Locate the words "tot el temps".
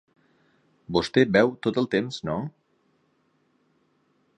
1.67-2.19